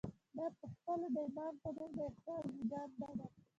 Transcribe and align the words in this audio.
دا 0.37 0.45
پخپله 0.59 1.07
د 1.15 1.17
ايمان 1.25 1.53
په 1.61 1.69
نوم 1.77 1.91
د 1.97 1.99
احساس 2.09 2.43
زېږنده 2.55 3.09
ده. 3.17 3.27